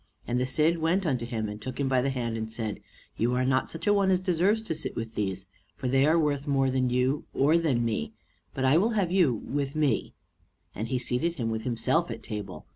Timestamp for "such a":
3.69-3.93